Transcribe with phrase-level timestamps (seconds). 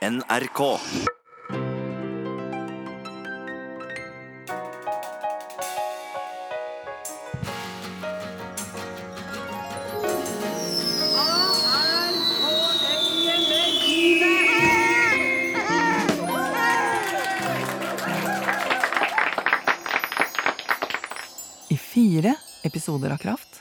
[0.00, 0.78] NRK.
[21.68, 23.60] I fire episoder av Kraft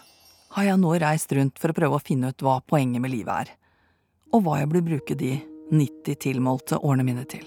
[0.55, 3.35] har jeg nå reist rundt for å prøve å finne ut hva poenget med livet
[3.35, 3.55] er,
[4.31, 5.35] og hva jeg burde bruke de
[5.71, 7.45] 90 tilmålte årene mine til.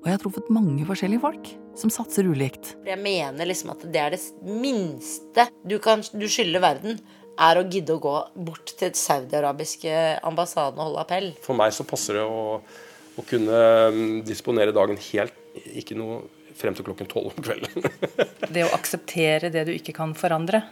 [0.00, 2.76] Og jeg har truffet mange forskjellige folk som satser ulikt.
[2.86, 7.00] Jeg mener liksom at det er det minste du kan du skylder verden,
[7.36, 8.14] er å gidde å gå
[8.46, 9.92] bort til den saudiarabiske
[10.24, 11.28] ambassaden og holde appell.
[11.44, 13.58] For meg så passer det å, å kunne
[13.92, 15.36] mm, disponere dagen helt,
[15.76, 16.22] ikke noe
[16.56, 17.84] frem til klokken tolv om kvelden.
[18.54, 20.62] Det å akseptere det du ikke kan forandre.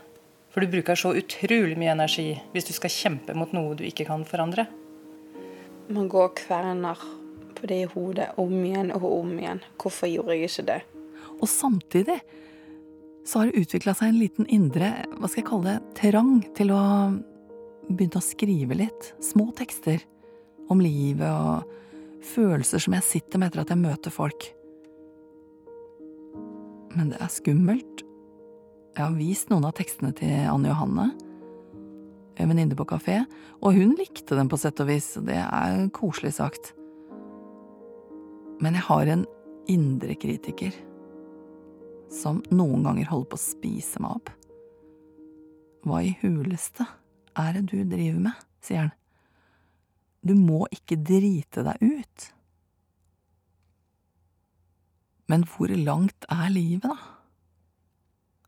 [0.54, 4.06] For du bruker så utrolig mye energi hvis du skal kjempe mot noe du ikke
[4.08, 4.64] kan forandre.
[5.92, 7.00] Man går og kverner
[7.54, 9.60] på det i hodet om igjen og om igjen.
[9.80, 10.80] Hvorfor gjorde jeg ikke det?
[11.40, 12.18] Og samtidig
[13.24, 16.72] så har det utvikla seg en liten indre, hva skal jeg kalle det, trang til
[16.76, 16.82] å
[17.88, 19.12] begynne å skrive litt.
[19.24, 20.02] Små tekster
[20.72, 24.48] om livet og følelser som jeg sitter med etter at jeg møter folk.
[26.94, 28.04] Men det er skummelt.
[28.94, 31.08] Jeg har vist noen av tekstene til Anne Johanne,
[32.36, 33.22] en venninne på kafé,
[33.62, 36.72] og hun likte den på sett og vis, det er koselig sagt.
[38.62, 39.24] Men jeg har en
[39.70, 40.74] indre kritiker
[42.14, 44.34] som noen ganger holder på å spise meg opp.
[45.84, 46.86] Hva i huleste
[47.38, 48.94] er det du driver med, sier han.
[50.24, 52.28] Du må ikke drite deg ut.
[55.28, 56.96] Men hvor langt er livet, da?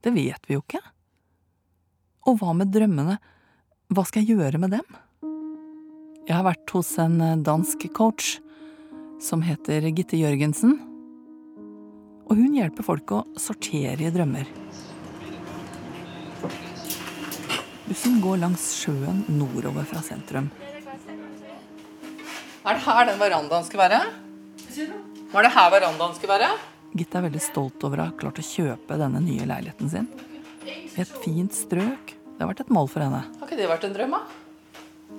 [0.05, 0.81] Det vet vi jo ikke.
[2.31, 3.19] Og hva med drømmene,
[3.87, 4.97] hva skal jeg gjøre med dem?
[6.27, 8.37] Jeg har vært hos en dansk coach
[9.23, 10.75] som heter Gitte Jørgensen,
[12.27, 14.49] og hun hjelper folk å sortere i drømmer.
[17.87, 20.51] Bussen går langs sjøen nordover fra sentrum.
[22.67, 24.01] Er det her den verandaen skal være?
[25.31, 26.51] Var det her verandaen skal være?
[26.97, 30.11] Gitte er veldig stolt over å ha klart å kjøpe denne nye leiligheten sin.
[30.67, 32.16] I et fint strøk.
[32.37, 33.23] Det har vært et mål for henne.
[33.41, 34.19] Har ikke det vært en drøm, da?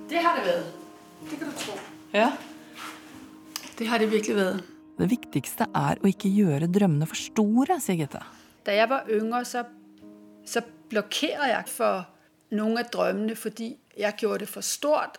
[0.08, 0.84] Det har det vært.
[1.26, 1.72] Det kan du tro.
[2.14, 2.28] Ja.
[3.78, 4.68] Det har det virkelig vært.
[4.98, 8.22] Det viktigste er å ikke gjøre drømmene for store, sier Gitte.
[8.66, 9.64] Da jeg var yngre, så,
[10.46, 12.06] så blokkerte jeg for
[12.54, 15.18] noen av drømmene fordi jeg gjorde det for stort.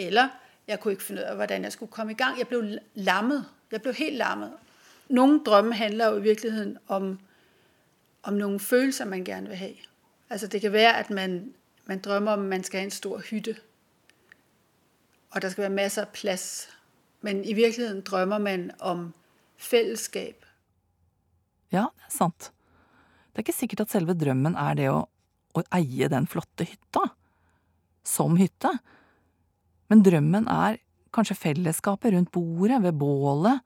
[0.00, 0.32] Eller
[0.68, 2.40] jeg kunne ikke finne ut av hvordan jeg skulle komme i gang.
[2.40, 3.44] Jeg ble lammet.
[3.72, 4.56] Jeg ble helt lammet.
[5.12, 7.12] Noen drømme handler jo i virkeligheten om,
[8.24, 9.70] om noen følelser man gjerne vil ha.
[10.30, 11.54] Altså Det kan være at man,
[11.86, 13.56] man drømmer om man skal ha en stor hytte.
[15.30, 16.68] Og der skal være masser av plass.
[17.20, 19.12] Men i virkeligheten drømmer man om
[19.56, 20.46] fellesskap.
[21.72, 22.50] Ja, det er sant.
[23.32, 25.06] Det er ikke sikkert at selve drømmen er det å,
[25.56, 27.02] å eie den flotte hytta.
[28.06, 28.70] Som hytte.
[29.90, 30.78] Men drømmen er
[31.14, 33.60] kanskje fellesskapet rundt bordet, ved bålet,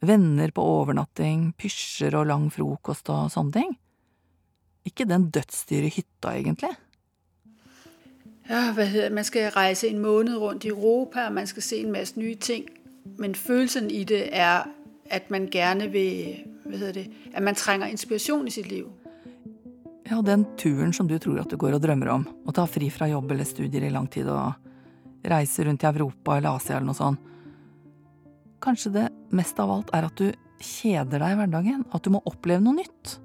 [0.00, 3.74] venner på overnatting, pysjer og lang frokost og sånne ting.
[4.90, 6.74] Ikke den dødsdyre hytta, egentlig.
[8.50, 8.74] Ja,
[9.14, 12.34] man skal reise en måned rundt i Europa, og man skal se en masse nye
[12.34, 12.66] ting.
[13.18, 14.66] Men følelsen i det er
[15.10, 18.86] at man gjerne vil det, At man trenger inspirasjon i sitt liv.
[20.10, 22.90] Ja, den turen som du tror at du går og drømmer om, å ta fri
[22.90, 24.52] fra jobb eller studier i lang tid og
[25.30, 27.20] reise rundt i Europa eller Asia eller noe sånt.
[28.60, 32.20] Kanskje det mest av alt er at du kjeder deg i hverdagen, at du må
[32.28, 33.16] oppleve noe nytt.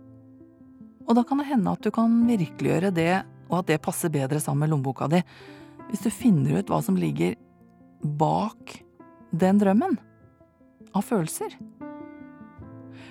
[1.06, 3.14] Og da kan det hende at du kan virkeliggjøre det,
[3.50, 5.22] og at det passer bedre sammen med lommeboka di,
[5.90, 7.36] hvis du finner ut hva som ligger
[8.02, 8.80] bak
[9.36, 10.00] den drømmen.
[10.96, 11.54] Av følelser.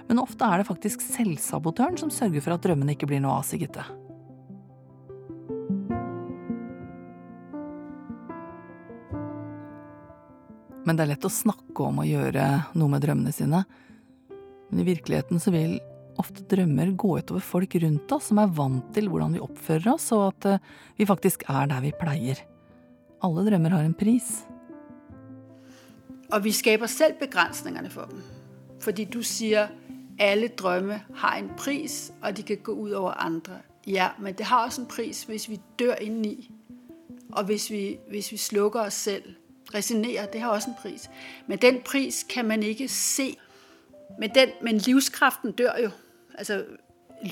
[0.08, 3.46] Men ofte er det faktisk selvsabotøren som sørger for at drømmene ikke blir noe av,
[3.46, 3.84] Sigitte.
[10.84, 12.44] Men det er lett å snakke om å gjøre
[12.76, 13.62] noe med drømmene sine.
[14.68, 15.78] Men i virkeligheten så vil
[16.20, 20.10] ofte drømmer gå utover folk rundt oss som er vant til hvordan vi oppfører oss,
[20.14, 22.40] og at eh, vi faktisk er der vi pleier.
[23.24, 24.44] Alle drømmer har en pris.
[26.32, 28.22] Og vi skaper selv begrensningene for dem.
[28.82, 29.70] Fordi du sier
[30.18, 33.60] alle drømmer har en pris, og de kan gå ut over andre.
[33.86, 36.50] Ja, men det har også en pris hvis vi dør inni.
[37.32, 39.22] Og hvis vi, hvis vi slukker oss selv.
[39.74, 41.10] Resinerer, det har også en pris.
[41.46, 43.36] Men den pris kan man ikke se.
[44.18, 45.90] Men, den, men livskraften dør jo.
[46.38, 46.64] Altså,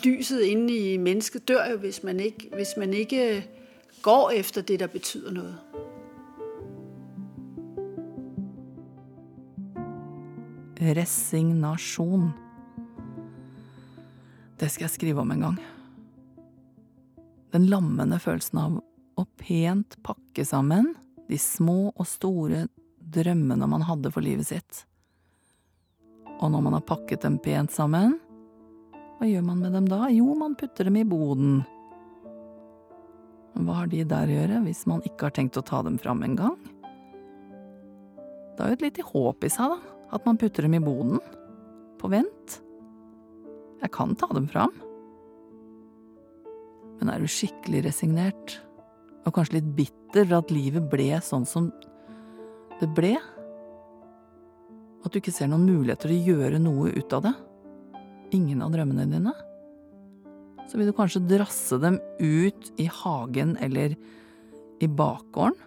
[0.04, 3.44] lyset inne i mennesket dør jo hvis man, ikke, hvis man ikke
[4.02, 5.54] går efter det der betyder noe.
[10.82, 12.32] Resignasjon.
[14.58, 15.60] Det skal jeg skrive om en gang.
[17.52, 18.80] Den lammende følelsen av
[19.18, 20.94] å pent pakke sammen
[21.28, 22.66] de små og store
[23.12, 24.82] drømmene man hadde for livet sitt.
[26.40, 28.16] Og når man har pakket dem pent sammen,
[29.22, 30.08] hva gjør man med dem da?
[30.10, 31.60] Jo, man putter dem i boden.
[33.54, 36.24] Hva har de der å gjøre hvis man ikke har tenkt å ta dem fram
[36.26, 36.56] engang?
[38.58, 41.22] Det er jo et lite håp i seg, da, at man putter dem i boden.
[42.02, 42.56] På vent.
[43.84, 44.74] Jeg kan ta dem fram.
[46.98, 48.56] Men er du skikkelig resignert,
[49.22, 51.70] og kanskje litt bitter for at livet ble sånn som
[52.82, 53.14] det ble?
[55.06, 57.36] At du ikke ser noen muligheter til å gjøre noe ut av det?
[58.32, 59.34] Ingen av drømmene dine?
[60.70, 63.92] Så vil du kanskje drasse dem ut i hagen eller
[64.80, 65.58] i bakgården?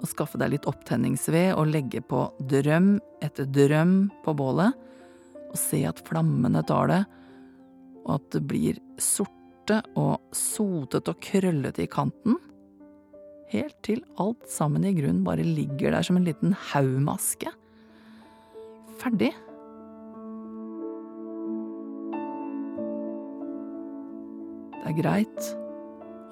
[0.00, 2.94] Og skaffe deg litt opptenningsved og legge på drøm
[3.24, 3.94] etter drøm
[4.24, 4.76] på bålet,
[5.50, 7.00] og se at flammene tar det,
[8.04, 12.38] og at det blir sorte og sotete og krøllete i kanten,
[13.50, 17.50] helt til alt sammen i grunnen bare ligger der som en liten haugmaske.
[19.00, 19.32] Ferdig.
[24.80, 25.48] Det er greit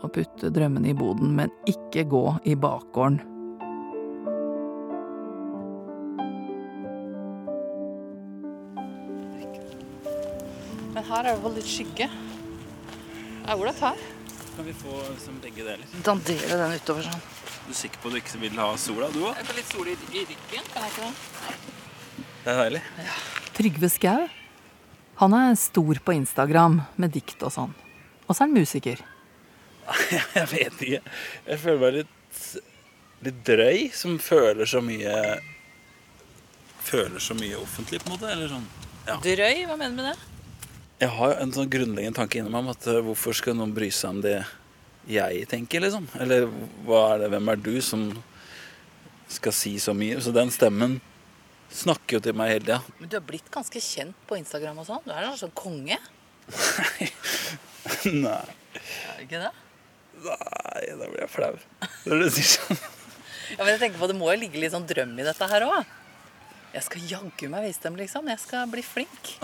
[0.02, 3.18] å putte drømmene i boden, men ikke gå i bakgården.
[10.94, 12.08] Men her er det vel litt skygge.
[12.08, 14.00] Det er ålreit her.
[14.56, 15.84] Kan vi få som begge deler?
[16.06, 17.20] Dandere den utover sånn.
[17.68, 19.36] Du er sikker på at du ikke vil ha sola, du òg?
[19.36, 22.24] Jeg får litt sol i, i ryggen, kan jeg ikke det?
[22.38, 22.82] Det er deilig.
[23.58, 24.24] Trygve Skau.
[25.18, 27.76] Han er stor på Instagram med dikt og sånn.
[28.28, 29.04] Og så er han musiker.
[30.36, 31.14] Jeg vet ikke.
[31.48, 32.42] Jeg føler meg litt,
[33.24, 35.14] litt drøy, som føler så mye
[36.88, 38.28] Føler så mye offentlig, på en måte.
[38.32, 38.64] Eller sånn.
[39.04, 39.18] Ja.
[39.20, 39.64] Drøy?
[39.68, 40.38] Hva mener du med det?
[41.02, 43.90] Jeg har en sånn grunnleggende tanke inni meg om at eh, hvorfor skal noen bry
[43.92, 44.38] seg om det
[45.08, 46.08] jeg tenker, liksom?
[46.16, 46.48] Eller
[46.88, 48.08] hva er det, hvem er du som
[49.30, 50.16] skal si så mye?
[50.24, 50.96] Så den stemmen
[51.68, 52.80] snakker jo til meg hele tida.
[52.98, 55.04] Men du har blitt ganske kjent på Instagram og sånn.
[55.04, 56.00] Du er en sånn konge.
[58.24, 59.54] Nei, du ikke det?
[60.18, 61.52] nei, da blir jeg flau.
[62.06, 62.80] Når du sier sånn.
[63.48, 65.64] Ja, men jeg tenker på Det må jo ligge litt sånn drøm i dette her
[65.64, 65.86] òg.
[66.74, 68.26] Jeg skal jaggu meg vise dem, liksom.
[68.28, 69.30] Jeg skal bli flink.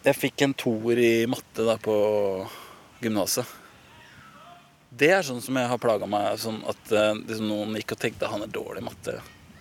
[0.00, 1.94] Jeg fikk en toer i matte da på
[3.04, 3.46] gymnaset.
[4.90, 8.00] Det er sånn som jeg har plaga meg sånn at eh, liksom noen gikk og
[8.00, 9.18] tenkte han er dårlig i matte.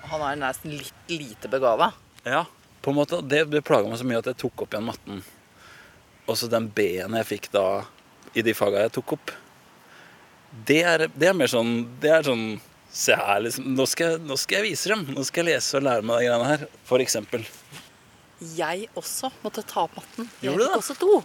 [0.10, 1.92] Han er nesten litt lite begava.
[2.24, 2.46] Ja,
[2.81, 3.19] på en måte.
[3.22, 5.19] Det, det plaga meg så mye at jeg tok opp igjen matten.
[6.29, 7.65] Og så den B-en jeg fikk da
[8.37, 9.31] i de faga jeg tok opp,
[10.69, 11.71] det er, det er mer sånn
[12.01, 12.43] Det er sånn
[12.89, 13.67] Se her, liksom.
[13.77, 15.03] Nå skal, nå skal jeg vise dem.
[15.13, 16.63] Nå skal jeg lese og lære meg de greiene her.
[16.89, 17.43] For eksempel.
[18.57, 20.25] Jeg også måtte ta opp matten.
[20.41, 21.19] Jeg Gjorde du fikk også to.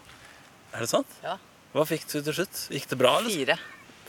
[0.77, 1.15] Er det sant?
[1.25, 1.39] Ja.
[1.73, 2.61] Hva fikk du til slutt?
[2.75, 3.15] Gikk det bra?
[3.23, 3.33] Eller?
[3.33, 3.57] Fire.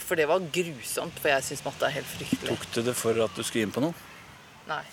[0.04, 2.52] For det var grusomt, for jeg syns matte er helt fryktelig.
[2.52, 3.96] Tok du det for at du skulle inn på noe?
[4.68, 4.84] Nei.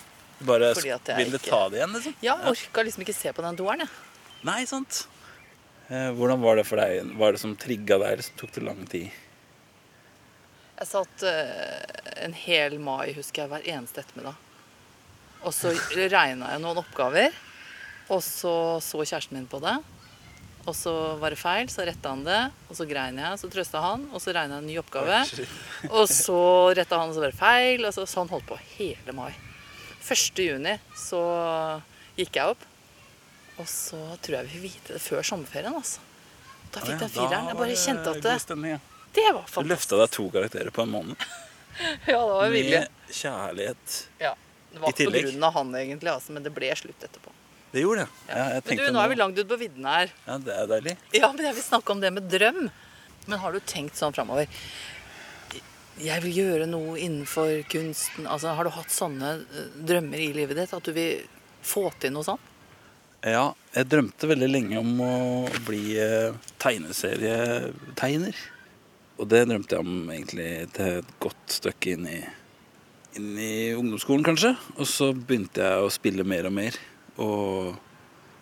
[0.47, 2.15] Bare ville ikke- ta det igjen, liksom?
[2.23, 3.89] Ja, orka liksom ikke se på den doeren, jeg.
[4.47, 5.03] Nei, sant.
[5.91, 7.11] Eh, hvordan var det for deg?
[7.19, 9.11] Var det som trigga deg, eller som tok det lang tid?
[10.79, 11.81] Jeg satt eh,
[12.25, 14.39] en hel mai, husker jeg, hver eneste ettermiddag.
[15.43, 15.73] Og så
[16.11, 17.35] regna jeg noen oppgaver.
[18.11, 19.75] Og så så kjæresten min på det.
[20.63, 22.41] Og så var det feil, så retta han det.
[22.69, 24.05] Og så grein jeg, så trøsta han.
[24.15, 25.23] Og så regna jeg en ny oppgave.
[25.91, 26.39] Og så
[26.77, 27.83] retta han, og så var det feil.
[27.83, 29.33] Og så, han holdt på hele mai.
[30.03, 30.39] 1.
[30.47, 31.23] juni så
[32.15, 32.63] gikk jeg opp.
[33.61, 36.01] Og så tror jeg vi fikk vite det før sommerferien, altså.
[36.73, 37.49] Da fikk jeg fireren.
[37.51, 38.79] Jeg bare kjente at det, stemning, ja.
[39.13, 39.69] det var Du fantastisk.
[39.73, 41.27] løfta deg to karakterer på en måned.
[42.05, 42.79] Ja, det var vilje.
[42.83, 43.93] Med kjærlighet.
[44.21, 44.35] Ja,
[44.69, 47.31] det var I ikke på grunn av han egentlig, altså, men det ble slutt etterpå.
[47.73, 48.09] Det gjorde det.
[48.29, 50.11] Ja, jeg Men du, nå er vi langt ute på viddene her.
[50.27, 50.93] Ja, det er deilig.
[51.17, 52.67] Ja, men jeg vil snakke om det med drøm.
[53.25, 54.45] Men har du tenkt sånn framover?
[56.03, 58.29] Jeg vil gjøre noe innenfor kunsten.
[58.29, 60.77] Altså, har du hatt sånne eh, drømmer i livet ditt?
[60.77, 61.25] At du vil
[61.65, 62.52] få til noe sånt?
[63.23, 65.13] Ja, jeg drømte veldig lenge om å
[65.63, 68.41] bli eh, tegneserietegner.
[69.15, 72.17] Og det drømte jeg om egentlig til et godt stykke inn i,
[73.15, 74.51] inn i ungdomsskolen, kanskje.
[74.75, 76.81] Og så begynte jeg å spille mer og mer,
[77.15, 77.79] og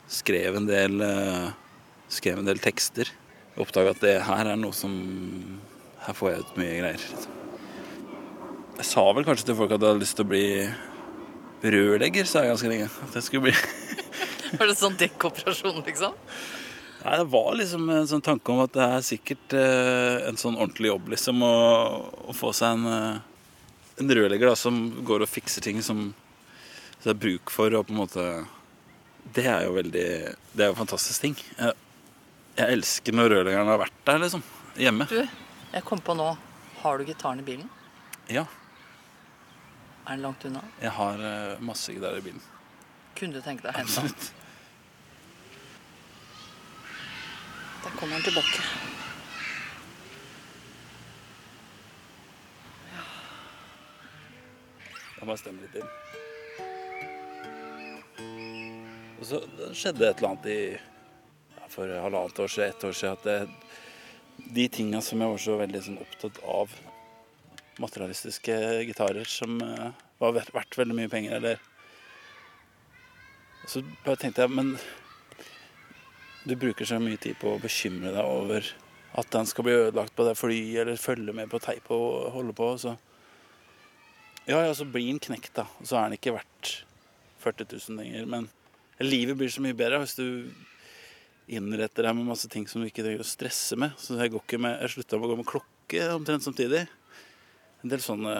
[0.10, 1.48] skrev en del, eh,
[2.10, 3.14] skrev en del tekster.
[3.62, 4.98] Oppdaga at det her er noe som
[6.02, 7.04] Her får jeg ut mye greier.
[8.80, 10.46] Jeg sa vel kanskje til folk at jeg hadde lyst til å bli
[11.62, 12.88] rørlegger, sa jeg ganske lenge.
[13.06, 14.00] At jeg skulle bli
[14.58, 16.15] Var det sånn dekkoperasjon, liksom?
[17.01, 20.58] Nei, Det var liksom en sånn tanke om at det er sikkert eh, en sånn
[20.60, 21.53] ordentlig jobb, liksom, å,
[22.29, 26.12] å få seg en, eh, en rørlegger da, som går og fikser ting som,
[27.01, 28.24] det er bruk for og på en måte
[29.34, 30.03] Det er jo veldig
[30.53, 31.34] Det er jo en fantastisk ting.
[31.58, 31.74] Jeg,
[32.60, 34.43] jeg elsker når rørleggeren har vært der, liksom.
[34.77, 35.08] Hjemme.
[35.10, 35.17] Du,
[35.74, 36.27] jeg kom på nå.
[36.84, 37.70] Har du gitaren i bilen?
[38.29, 38.46] Ja.
[40.05, 40.62] Er den langt unna?
[40.81, 42.46] Jeg har eh, masse gitarer i bilen.
[43.17, 44.13] Kunne du tenke deg å hente den?
[44.13, 44.38] Absolutt.
[47.84, 48.62] Der kommer han tilbake.
[55.18, 55.90] Da må Jeg stemme litt inn.
[59.22, 59.42] Og så
[59.78, 64.48] skjedde et eller annet i ja, for halvannet år siden, ett år siden, at det,
[64.56, 66.74] de tinga som jeg var så veldig sånn, opptatt av,
[67.82, 68.56] materialistiske
[68.90, 71.62] gitarer som uh, var verdt veldig mye penger, eller
[73.70, 74.74] Så bare tenkte jeg, men
[76.44, 78.66] du bruker så mye tid på å bekymre deg over
[79.20, 82.56] at den skal bli ødelagt på det flyet, eller følge med på teip og holde
[82.56, 82.70] på.
[82.80, 82.96] så
[84.50, 85.68] ja, ja, så blir den knekt, da.
[85.84, 86.72] Så er den ikke verdt
[87.44, 88.26] 40 000 lenger.
[88.26, 88.48] Men
[89.04, 90.26] livet blir så mye bedre hvis du
[91.52, 93.94] innretter deg med masse ting som du ikke trenger å stresse med.
[94.02, 96.86] Så jeg går ikke med, å gå med klokke omtrent samtidig.
[97.82, 98.36] En del sånne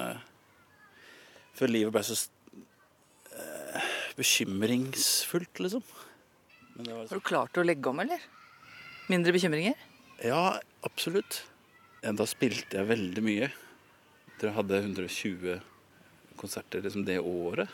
[1.58, 2.15] Før livet ble så
[3.36, 5.84] eh, bekymringsfullt, liksom.
[6.75, 8.23] Men det var Har du klart å legge om, eller?
[9.11, 9.75] Mindre bekymringer?
[10.23, 11.43] Ja, absolutt.
[12.01, 13.51] Da spilte jeg veldig mye.
[14.39, 15.59] Dere hadde 120
[16.39, 17.69] konserter liksom det året.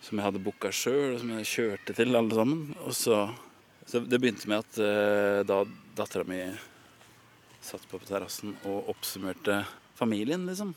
[0.00, 2.70] Som jeg hadde booka sjøl, og som jeg kjørte til alle sammen.
[2.86, 3.20] Og så,
[3.86, 5.62] så Det begynte med at uh, da
[5.98, 6.40] dattera mi
[7.60, 9.60] satt på terrassen og oppsummerte
[9.98, 10.72] familien, liksom.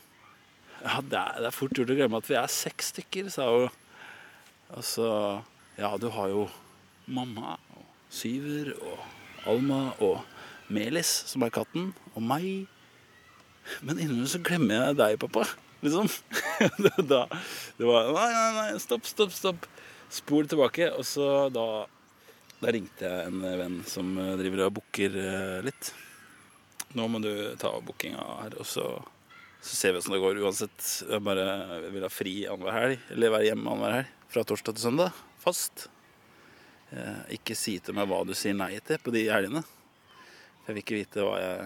[0.82, 3.48] Ja, det er, det er fort gjort å glemme at vi er seks stykker, sa
[3.48, 3.80] hun.
[4.74, 5.08] Og så
[5.74, 6.44] Ja, du har jo
[7.06, 7.84] mamma og
[8.14, 10.22] Syver og Alma og
[10.72, 12.66] Melis, som er katten, og meg.
[13.84, 15.44] Men innimellom så glemmer jeg deg, pappa.
[15.84, 16.08] Liksom.
[17.12, 17.24] da,
[17.76, 19.68] det var Nei, nei, nei, stopp, stopp, stopp.
[20.14, 20.88] Spol tilbake.
[20.96, 21.66] Og så da,
[22.62, 25.92] da ringte jeg en venn som driver og booker eh, litt.
[26.94, 28.84] Nå må du ta bookinga her, og så,
[29.58, 30.90] så ser vi åssen det går uansett.
[31.10, 34.14] Jeg bare vil ha fri annenhver helg, eller være hjemme annenhver helg.
[34.34, 35.24] Fra torsdag til søndag.
[35.42, 35.88] Fast.
[36.92, 39.64] Eh, ikke si til meg hva du sier nei til på de helgene.
[40.64, 41.64] Jeg vil ikke vite hva jeg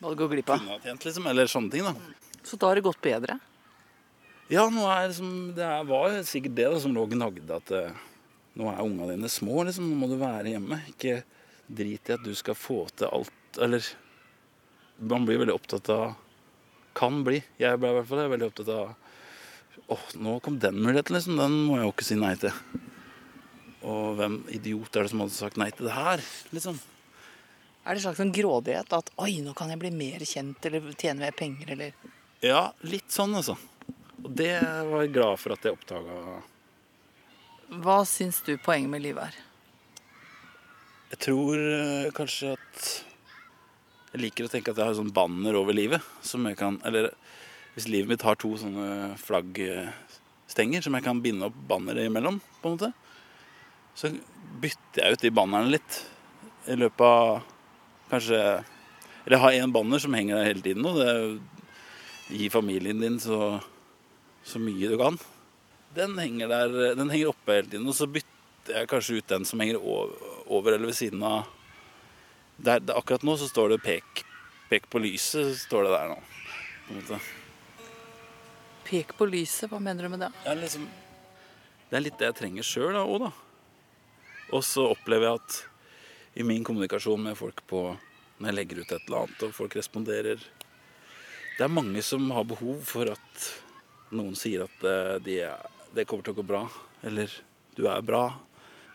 [0.00, 0.60] Hva du går glipp av?
[0.60, 1.26] kunne ha tjent, liksom.
[1.30, 1.94] Eller sånne ting, da.
[2.44, 3.38] Så da har det gått bedre?
[4.52, 7.72] Ja, nå er liksom, det er, var sikkert det da, som lå og gnagde at
[7.72, 8.02] eh,
[8.60, 9.88] nå er unga dine små, liksom.
[9.88, 10.82] Nå må du være hjemme.
[10.92, 11.22] Ikke
[11.66, 13.32] drit i at du skal få til alt.
[13.64, 13.86] Eller
[15.00, 16.12] man blir veldig opptatt av
[16.94, 17.40] Kan bli.
[17.58, 18.92] Jeg ble i hvert fall veldig opptatt av
[19.90, 21.40] Å, nå kom den muligheten, liksom.
[21.40, 22.52] Den må jeg jo ikke si nei til.
[23.84, 26.24] Og hvem idiot er det som hadde sagt nei til det her,
[26.56, 26.78] liksom?
[27.84, 30.86] Er det en slags sånn grådighet at oi, nå kan jeg bli mer kjent eller
[30.96, 32.12] tjene mer penger eller
[32.44, 33.58] Ja, litt sånn, altså.
[34.24, 34.56] Og det
[34.88, 36.38] var jeg glad for at jeg oppdaga.
[37.84, 39.42] Hva syns du poenget med livet er?
[41.12, 42.86] Jeg tror eh, kanskje at
[44.14, 46.02] Jeg liker å tenke at jeg har sånn banner over livet.
[46.22, 47.10] Som jeg kan Eller
[47.74, 52.70] hvis livet mitt har to sånne flaggstenger som jeg kan binde opp banneret imellom, på
[52.70, 52.90] en måte,
[53.94, 54.10] så
[54.62, 56.00] bytter jeg ut de bannerne litt
[56.70, 57.42] i løpet av
[58.10, 58.40] kanskje
[59.24, 63.16] Eller jeg har én banner som henger der hele tiden, og det gir familien din
[63.20, 63.56] så,
[64.44, 65.16] så mye du kan.
[65.96, 69.46] Den henger der, den henger oppe hele tiden, og så bytter jeg kanskje ut den
[69.48, 71.46] som henger over eller ved siden av
[72.60, 74.24] der, Akkurat nå så står det pek,
[74.68, 76.18] 'pek på lyset', står det der nå.
[76.84, 77.20] På en måte.
[78.84, 80.30] Pek på lyset, hva mener du med det?
[80.44, 80.84] Er, liksom,
[81.90, 83.32] det er litt det jeg trenger sjøl òg, da.
[84.52, 85.60] Og så opplever jeg at
[86.40, 87.86] i min kommunikasjon med folk på
[88.40, 90.40] når jeg legger ut et eller annet, og folk responderer
[91.54, 93.44] Det er mange som har behov for at
[94.14, 96.64] noen sier at det de, er- kommer til å gå bra.
[97.06, 97.30] Eller
[97.76, 98.24] du er bra.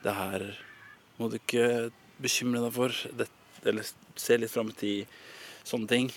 [0.03, 0.43] Det her
[1.17, 1.89] må du ikke
[2.19, 2.91] bekymre deg for.
[3.15, 3.29] Det,
[3.63, 3.87] eller
[4.19, 5.15] se litt fram i tid.
[5.63, 6.11] Sånne ting.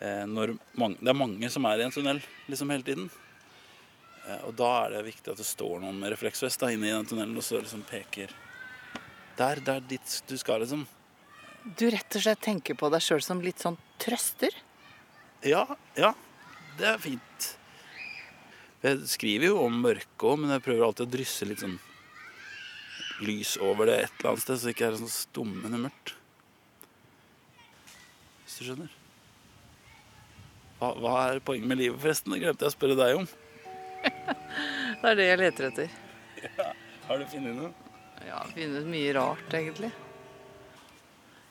[0.00, 3.08] Eh, mange, det er mange som er i en tunnel liksom hele tiden.
[4.26, 6.94] Eh, Og da er det viktig at det står noen med refleksvest da, inne i
[6.94, 8.32] den tunnelen og så liksom peker
[9.38, 10.84] Der, der dit du skal, liksom.
[11.78, 14.54] Du rett og slett tenker på deg sjøl som litt sånn trøster?
[15.46, 15.64] Ja,
[15.98, 16.12] ja.
[16.78, 17.46] Det er fint.
[18.82, 21.78] Jeg skriver jo om mørket òg, men jeg prøver alltid å drysse litt sånn
[23.22, 26.14] lys over det et eller annet sted, så det ikke er sånn stummende mørkt.
[28.42, 28.96] Hvis du skjønner.
[30.80, 32.34] Hva, hva er poenget med livet, forresten?
[32.34, 33.28] Det glemte jeg å spørre deg om.
[34.26, 35.94] Det er det jeg leter etter.
[37.08, 37.70] Har du funnet noe?
[38.26, 39.90] Ja, funnet mye rart, egentlig.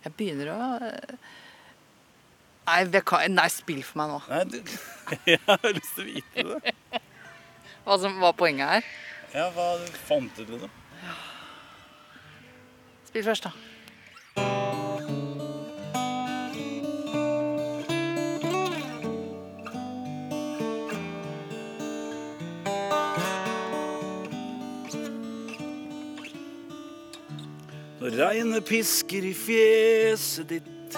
[0.01, 1.15] Jeg begynner å eh,
[2.71, 4.19] Nei, kan, nei spill for meg nå.
[4.29, 4.59] Nei, du,
[5.33, 7.01] jeg har lyst til å vite det.
[7.83, 8.87] hva som var poenget her.
[9.33, 10.53] Ja, hva du fant ut,
[11.01, 11.17] Ja.
[13.09, 13.70] Spill først, da.
[28.17, 30.95] Regnet pisker i fjeset ditt,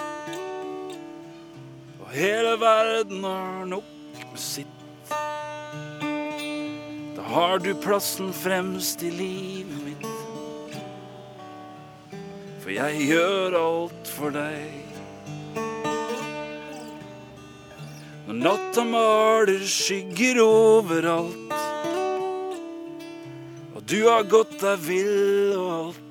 [2.00, 5.12] og hele verden har nok med sitt,
[7.14, 10.08] da har du plassen fremst i livet mitt.
[12.64, 14.80] For jeg gjør alt for deg.
[18.24, 21.52] Når natta maler skygger overalt,
[23.74, 26.03] og du har gått deg vill og alt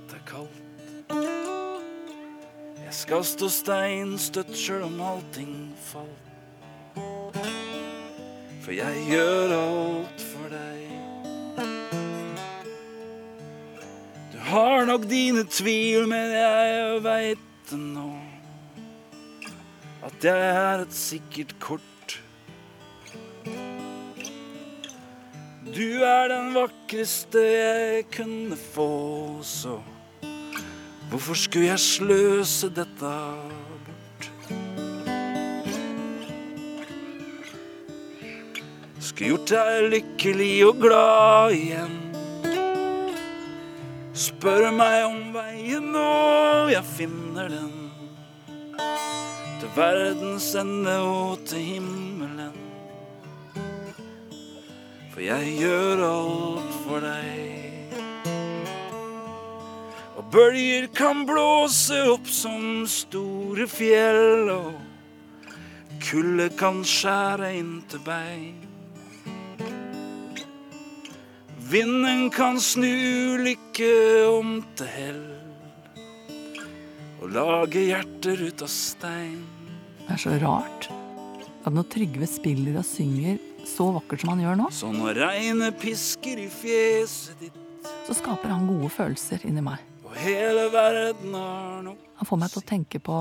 [3.04, 6.30] skal stå steinstøtt sjøl om allting falt.
[8.64, 10.86] For jeg gjør alt for deg.
[14.32, 18.08] Du har nok dine tvil, men jeg veit det nå.
[20.08, 22.20] At jeg er et sikkert kort.
[25.74, 28.94] Du er den vakreste jeg kunne få,
[29.44, 29.82] så
[31.14, 33.10] Hvorfor skulle jeg sløse dette
[33.86, 34.26] bort?
[38.98, 41.94] Skulle gjort deg lykkelig og glad igjen.
[44.18, 47.72] Spør meg om veien når jeg finner den.
[49.62, 52.58] Til verdens ende og til himmelen.
[55.14, 57.63] For jeg gjør alt for deg.
[60.34, 68.64] Bølger kan blåse opp som store fjell, og kulde kan skjære inn til bein.
[71.70, 73.92] Vinden kan snu lykke
[74.32, 75.22] om til hell,
[77.22, 79.38] og lage hjerter ut av stein.
[80.02, 80.90] Det er så rart
[81.62, 83.38] at når Trygve spiller og synger
[83.70, 87.66] så vakkert som han gjør nå, Så når regnet pisker i fjeset ditt,
[88.10, 89.93] så skaper han gode følelser inni meg.
[90.14, 93.16] Og hele verden har nok, Han får meg til å tenke på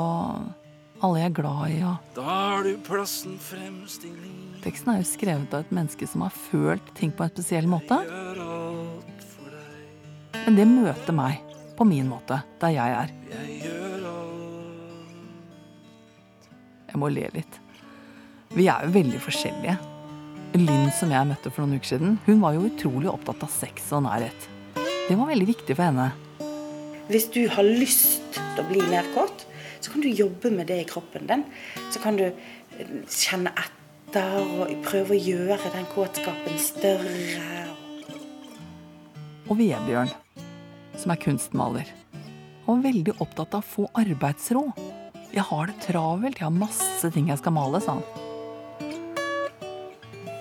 [1.03, 4.61] alle jeg er glad i, og da har du plassen fremst i livet.
[4.63, 7.97] teksten er jo skrevet av et menneske som har følt ting på en spesiell måte.
[10.45, 11.41] Men det møter meg
[11.79, 13.11] på min måte, der jeg er.
[16.93, 17.61] Jeg må le litt.
[18.53, 19.79] Vi er jo veldig forskjellige.
[20.61, 23.89] Linn som jeg møtte for noen uker siden, hun var jo utrolig opptatt av sex
[23.97, 24.51] og nærhet.
[24.77, 26.13] Det var veldig viktig for henne.
[27.13, 29.43] Hvis du har lyst til å bli mer kåt,
[29.85, 31.43] så kan du jobbe med det i kroppen din.
[31.93, 37.67] Så kan du eh, kjenne etter og prøve å gjøre den kåtskapen større.
[39.45, 40.09] Og Vebjørn,
[41.03, 41.91] som er kunstmaler.
[42.65, 44.81] Var veldig opptatt av å få arbeidsråd.
[45.35, 48.89] Jeg har det travelt, jeg har masse ting jeg skal male, sa han.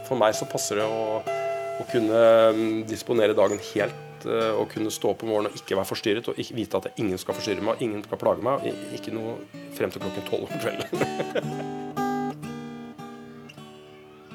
[0.07, 2.23] For meg så passer det å, å kunne
[2.55, 6.31] mm, disponere dagen helt eh, og kunne stå opp om morgenen og ikke være forstyrret
[6.31, 8.65] og ikke vite at ingen skal forstyrre meg, ingen skal plage meg.
[8.97, 9.37] Ikke noe
[9.77, 11.79] frem til klokken tolv om kvelden.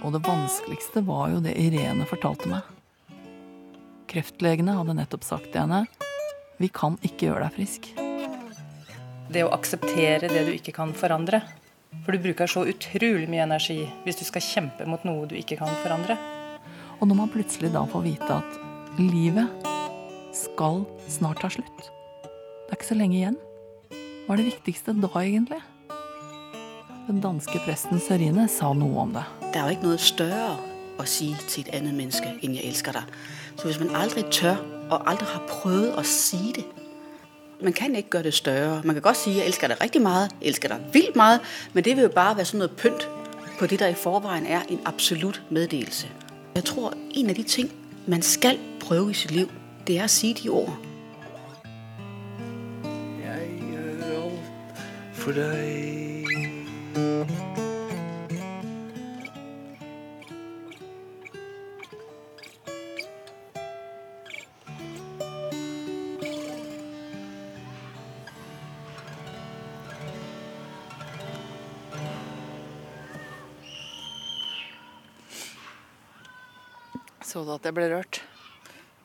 [0.06, 2.62] Og det vanskeligste var jo det Irene fortalte meg.
[4.06, 5.86] Kreftlegene hadde nettopp sagt til henne
[6.62, 7.88] vi kan ikke gjøre deg frisk.
[9.28, 11.42] Det å akseptere det du ikke kan forandre.
[12.04, 15.58] For du bruker så utrolig mye energi hvis du skal kjempe mot noe du ikke
[15.60, 16.16] kan forandre.
[17.00, 18.60] Og når man plutselig da får vite at
[18.96, 19.66] livet
[20.36, 23.36] skal snart ta slutt Det er ikke så lenge igjen.
[24.26, 25.60] Hva er det viktigste da, egentlig?
[27.06, 29.22] Den danske presten Sørine sa noe om det.
[29.52, 30.48] Det er jo ikke noe større
[30.98, 33.12] å si til et annet menneske enn 'jeg elsker deg'.
[33.56, 34.56] Så hvis man aldri tør,
[34.90, 36.64] og aldri har prøvd å si det
[37.62, 38.82] Man kan ikke gjøre det større.
[38.84, 41.40] Man kan godt si 'jeg elsker deg riktig mye', 'jeg elsker deg vilt mye',
[41.72, 43.08] men det vil jo bare være sånn noe pynt
[43.58, 46.06] på det der i forveien er en absolutt meddelelse.
[46.54, 47.70] Jeg tror en av de ting
[48.06, 49.48] man skal prøve i sitt liv,
[49.86, 50.72] det er å si de ord.
[53.22, 54.80] Jeg gjør alt
[55.14, 56.32] for deg.
[77.26, 78.26] Så du at jeg ble rørt?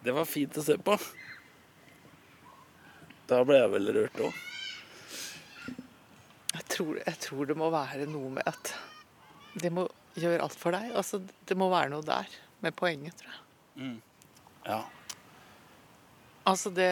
[0.03, 0.95] Det var fint å se på.
[3.29, 4.39] Da ble jeg vel rørt òg.
[6.51, 8.73] Jeg tror, jeg tror det må være noe med at
[9.61, 9.85] det må
[10.19, 10.89] gjøre alt for deg.
[10.97, 12.27] Altså, det må være noe der
[12.65, 13.99] med poenget, tror jeg.
[14.67, 14.81] Ja.
[16.49, 16.91] Altså, det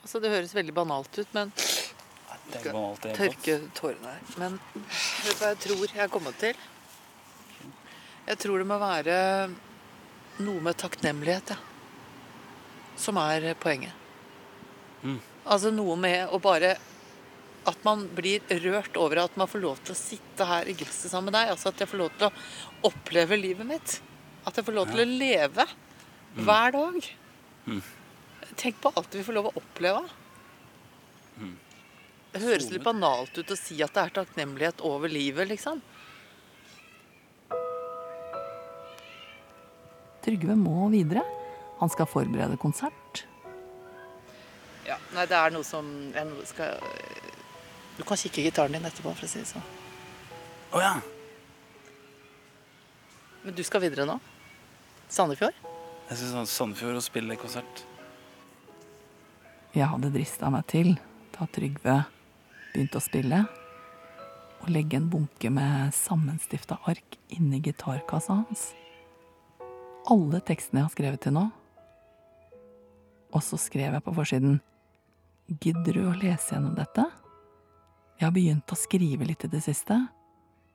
[0.00, 4.22] Altså, det høres veldig banalt ut, men Det er banalt, tørke tårene her.
[4.40, 6.62] Men vet du hva jeg tror jeg er kommet til?
[8.30, 9.16] Jeg tror det må være
[10.44, 11.58] noe med takknemlighet, ja.
[13.00, 13.92] Som er poenget.
[15.48, 16.74] Altså noe med å bare
[17.68, 21.10] At man blir rørt over at man får lov til å sitte her i gresset
[21.12, 21.50] sammen med deg.
[21.52, 22.32] Altså at jeg får lov til å
[22.88, 23.98] oppleve livet mitt.
[24.48, 25.66] At jeg får lov til å leve
[26.40, 27.10] hver dag.
[28.56, 30.00] Tenk på alt vi får lov å oppleve.
[32.32, 35.82] Det høres litt banalt ut å si at det er takknemlighet over livet, liksom.
[40.24, 41.24] Trygve må videre.
[41.80, 43.24] Han skal forberede konsert.
[44.88, 46.80] Ja, nei, det er noe som jeg skal
[47.96, 49.64] Du kan kikke i gitaren din etterpå, for å si det sånn.
[50.72, 50.94] Å ja.
[53.44, 54.16] Men du skal videre nå?
[55.10, 55.56] Sandefjord?
[56.08, 57.84] Jeg skal sånn Sandefjord og spille konsert.
[59.76, 60.94] Jeg hadde drista meg til,
[61.36, 62.00] da Trygve
[62.72, 63.44] begynte å spille,
[64.60, 68.70] å legge en bunke med sammenstifta ark inni gitarkassa hans.
[70.10, 71.44] Alle tekstene jeg har skrevet til nå.
[73.30, 74.58] Og så skrev jeg på forsiden
[75.62, 77.04] Gidder du å lese gjennom dette?
[78.18, 79.96] Jeg har begynt å skrive litt i det siste.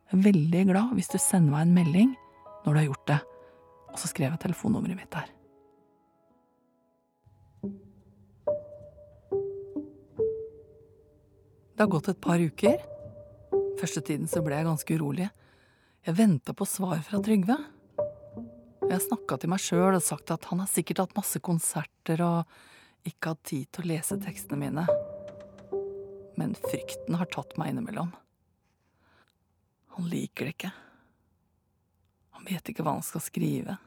[0.07, 2.11] Jeg er veldig glad hvis du sender meg en melding
[2.65, 3.19] når du har gjort det.
[3.91, 5.31] Og så skrev jeg telefonnummeret mitt der.
[11.75, 12.75] Det har gått et par uker.
[13.79, 15.27] Første tiden så ble jeg ganske urolig.
[16.07, 17.57] Jeg venta på svar fra Trygve.
[18.85, 23.07] Jeg snakka til meg sjøl og sagt at han har sikkert hatt masse konserter og
[23.09, 24.85] ikke hatt tid til å lese tekstene mine.
[26.37, 28.13] Men frykten har tatt meg innimellom.
[29.97, 30.71] Han liker det ikke.
[32.37, 33.77] Han vet ikke hva han skal skrive.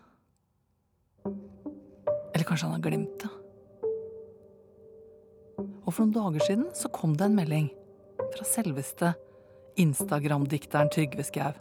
[1.28, 3.32] Eller kanskje han har glemt det.
[5.58, 7.70] Og for noen dager siden så kom det en melding
[8.34, 9.14] fra selveste
[9.78, 11.52] Instagram-dikteren Trygve Skau.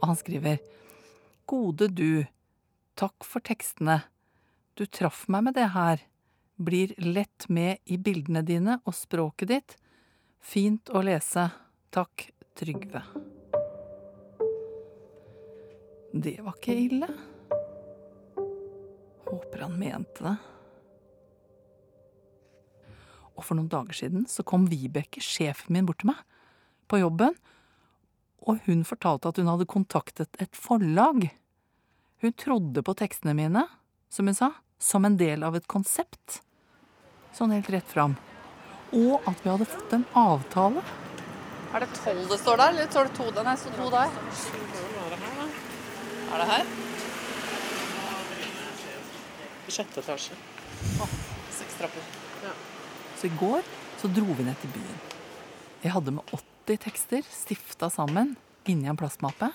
[0.00, 0.62] Og han skriver
[1.46, 2.22] Gode du,
[2.98, 4.02] takk for tekstene.
[4.78, 6.02] Du traff meg med det her.
[6.62, 9.76] Blir lett med i bildene dine og språket ditt.
[10.42, 11.48] Fint å lese.
[11.92, 13.02] Takk, Trygve.
[16.12, 17.08] Det var ikke ille.
[19.28, 20.34] Håper han mente det.
[23.32, 26.20] Og for noen dager siden så kom Vibeke, sjefen min, bort til meg
[26.92, 27.36] på jobben,
[28.42, 31.30] og hun fortalte at hun hadde kontaktet et forlag.
[32.22, 33.64] Hun trodde på tekstene mine,
[34.08, 36.36] som hun sa, som en del av et konsept.
[37.34, 38.14] Sånn helt rett fram.
[38.94, 40.84] Og at vi hadde fått en avtale.
[41.74, 43.48] Er det tolv det står der, eller står det to der?
[43.48, 44.14] Nei, står to der.
[46.30, 46.72] Er det her?
[49.66, 50.38] Sjette etasje.
[51.02, 51.12] Å,
[51.58, 52.08] seks trapper.
[53.18, 53.66] Så i går
[53.98, 55.06] så dro vi ned til byen.
[55.82, 58.36] Jeg hadde med 80 tekster stifta sammen
[58.70, 59.50] inni en plastmappe.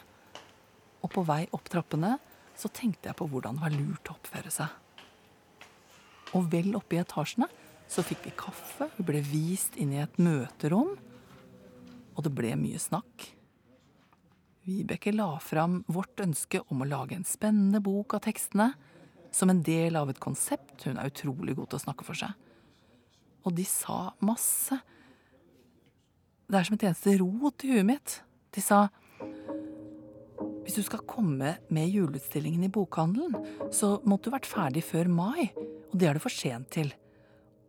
[1.00, 2.18] Og på vei opp trappene
[2.58, 4.74] så tenkte jeg på hvordan det var lurt å oppføre seg.
[6.36, 7.48] Og vel oppe i etasjene
[7.88, 10.98] så fikk vi kaffe, vi ble vist inn i et møterom.
[12.18, 13.30] Og det ble mye snakk.
[14.68, 18.74] Vibeke la fram vårt ønske om å lage en spennende bok av tekstene
[19.32, 20.84] som en del av et konsept.
[20.84, 22.34] Hun er utrolig god til å snakke for seg.
[23.48, 24.76] Og de sa masse.
[26.48, 28.18] Det er som et eneste rot i huet mitt.
[28.52, 28.88] De sa
[30.68, 33.38] hvis du skal komme med juleutstillingen i bokhandelen,
[33.72, 36.90] så måtte du vært ferdig før mai, og det er du for sent til.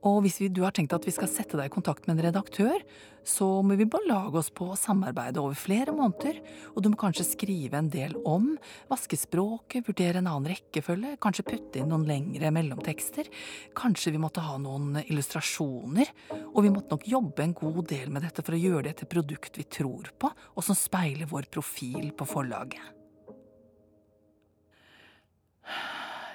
[0.07, 2.29] Og hvis vi, du har tenkt at vi skal sette deg i kontakt med en
[2.29, 2.83] redaktør,
[3.27, 6.39] så må vi belage oss på å samarbeide over flere måneder,
[6.73, 8.53] og du må kanskje skrive en del om,
[8.89, 13.29] vaske språket, vurdere en annen rekkefølge, kanskje putte inn noen lengre mellomtekster,
[13.77, 16.15] kanskje vi måtte ha noen illustrasjoner,
[16.55, 19.13] og vi måtte nok jobbe en god del med dette for å gjøre det til
[19.19, 22.95] produkt vi tror på, og som speiler vår profil på forlaget.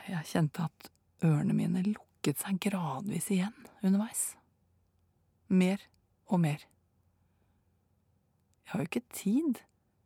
[0.04, 0.90] Jeg kjente at
[1.24, 4.34] ørene mine lukket seg gradvis igjen underveis.
[5.52, 5.82] Mer
[6.32, 6.62] og mer.
[8.64, 9.60] Jeg har jo ikke tid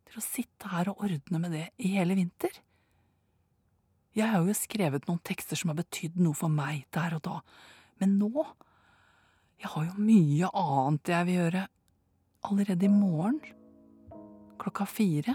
[0.08, 2.56] til å sitte her og ordne med det i hele vinter.
[4.18, 7.42] Jeg har jo skrevet noen tekster som har betydd noe for meg der og da,
[8.02, 8.32] men nå
[9.58, 11.62] Jeg har jo mye annet jeg vil gjøre.
[12.46, 13.40] Allerede i morgen,
[14.62, 15.34] klokka fire,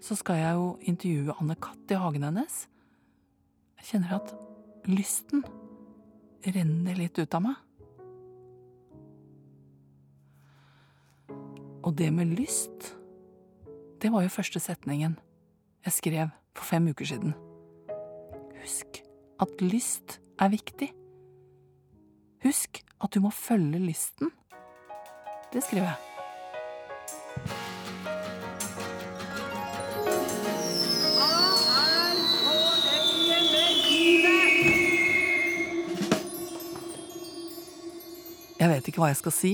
[0.00, 2.62] så skal jeg jo intervjue Anne Katt i hagen hennes.
[3.76, 4.32] Jeg kjenner at
[4.88, 5.44] lysten
[6.46, 7.58] renner litt ut av meg.
[11.82, 12.92] Og det med lyst,
[14.02, 15.16] det var jo første setningen
[15.82, 17.34] jeg skrev for fem uker siden.
[18.62, 19.02] husk
[19.42, 20.92] at lyst er viktig.
[22.44, 24.30] Husk at du må følge lysten.
[25.52, 26.11] Det skriver jeg.
[38.62, 39.50] Jeg vet ikke hva jeg skal si.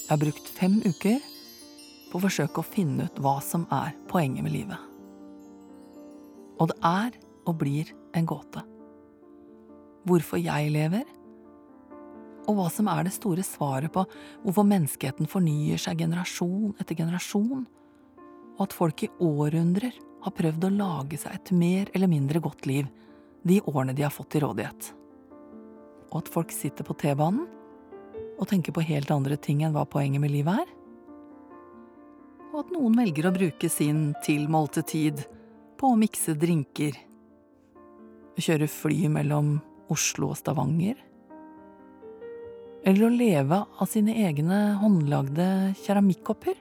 [0.00, 1.18] Jeg har brukt fem uker
[2.08, 4.86] på å forsøke å finne ut hva som er poenget med livet.
[6.56, 8.62] Og det er og blir en gåte.
[10.08, 11.04] Hvorfor jeg lever,
[12.48, 14.06] og hva som er det store svaret på
[14.46, 17.66] hvorfor menneskeheten fornyer seg generasjon etter generasjon,
[18.56, 19.92] og at folk i århundrer
[20.24, 22.88] har prøvd å lage seg et mer eller mindre godt liv
[23.44, 24.94] de årene de har fått til rådighet.
[26.10, 27.46] Og at folk sitter på T-banen
[28.40, 30.70] og tenker på helt andre ting enn hva poenget med livet er.
[32.50, 35.22] Og at noen velger å bruke sin tilmålte tid
[35.78, 36.96] på å mikse drinker,
[38.40, 39.58] kjøre fly mellom
[39.92, 40.96] Oslo og Stavanger,
[42.80, 45.46] eller å leve av sine egne håndlagde
[45.82, 46.56] keramikkopper.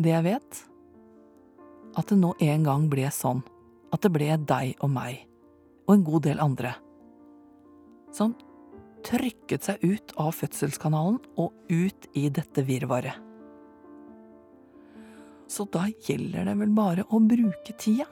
[0.00, 0.64] Det jeg vet,
[1.98, 3.44] at det nå en gang ble sånn
[3.92, 5.27] at det ble deg og meg
[5.88, 6.74] og en god del andre
[8.14, 8.34] som
[9.06, 13.16] trykket seg ut av fødselskanalen og ut i dette virvaret.
[15.48, 18.08] Så da gjelder det vel bare å bruke tida.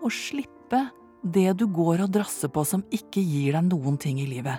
[0.00, 0.80] Og slippe
[1.22, 4.58] det du går og drasser på som ikke gir deg noen ting i livet,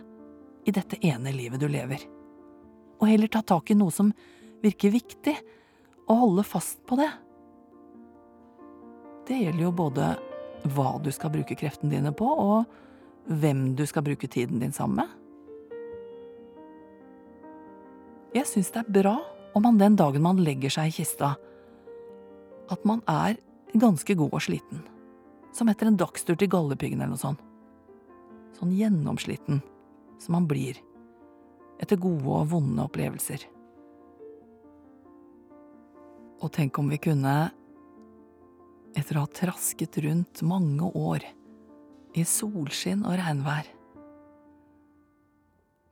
[0.63, 2.05] i dette ene livet du lever.
[3.01, 4.13] Og heller ta tak i noe som
[4.61, 5.35] virker viktig,
[6.07, 7.09] og holde fast på det.
[9.27, 10.11] Det gjelder jo både
[10.63, 12.65] hva du skal bruke kreftene dine på, og
[13.31, 15.17] hvem du skal bruke tiden din sammen med.
[18.31, 19.17] Jeg syns det er bra
[19.57, 21.33] om man den dagen man legger seg i kista,
[22.71, 23.35] at man er
[23.75, 24.85] ganske god og sliten.
[25.51, 27.41] Som etter en dagstur til Galdhøpiggen eller noe sånt.
[28.55, 29.59] Sånn gjennomsliten
[30.21, 30.79] som man blir
[31.81, 33.43] etter gode og vonde opplevelser.
[36.41, 37.51] Og tenk om vi kunne,
[38.97, 41.25] etter å ha trasket rundt mange år
[42.17, 43.69] i solskinn og regnvær,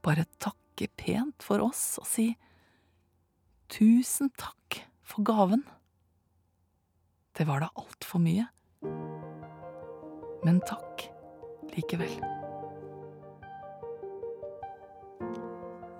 [0.04, 2.30] bare takke pent for oss og si
[3.72, 5.64] tusen takk for gaven.
[7.36, 8.48] Det var da altfor mye.
[10.44, 11.06] Men takk
[11.76, 12.12] likevel.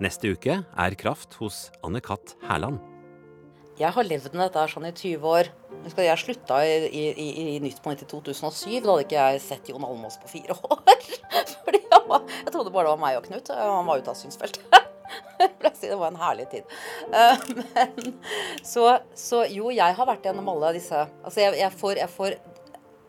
[0.00, 2.80] Neste uke er Kraft hos Anne Katt Hærland.
[3.80, 5.50] Jeg har levd med dette sånn i 20 år.
[5.84, 8.80] Husker Jeg slutta i, i, i, i Nytt i 2007.
[8.80, 10.84] Da hadde ikke jeg sett Jon Almaas på fire år.
[11.64, 13.52] Fordi jeg, var, jeg trodde bare det var meg og Knut.
[13.56, 14.66] Han var ute av synsfeltet.
[15.80, 16.72] Det var en herlig tid.
[17.16, 18.12] Eh, Men,
[18.62, 22.36] så, så jo, jeg har vært gjennom alle disse Altså, jeg, jeg, får, jeg får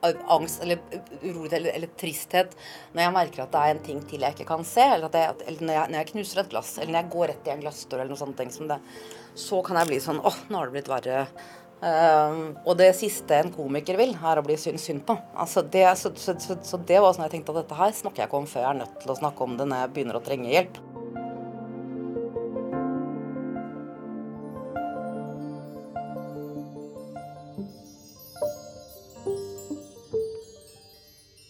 [0.01, 0.79] angst eller
[1.21, 2.55] urolighet eller, eller, tristhet
[2.93, 5.35] når jeg merker at det er en ting til jeg ikke kan se, eller, jeg,
[5.45, 7.63] eller når, jeg, når, jeg, knuser et glass, eller når jeg går rett i en
[7.65, 8.79] glassdør, eller noe sånt ting som det,
[9.37, 11.25] så kan jeg bli sånn åh, nå har det blitt verre.
[11.81, 15.15] Um, og det siste en komiker vil, er å bli synd, synd på.
[15.33, 18.21] Altså det, så, så, så, så, det var sånn jeg tenkte at dette her snakker
[18.21, 20.19] jeg ikke om før jeg er nødt til å snakke om det når jeg begynner
[20.19, 20.77] å trenge hjelp.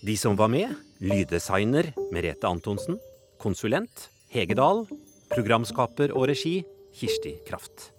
[0.01, 0.71] De som var med,
[1.03, 2.95] lyddesigner Merete Antonsen,
[3.39, 4.85] konsulent Hege Dahl,
[5.35, 6.61] programskaper og regi
[6.95, 7.91] Kirsti Kraft.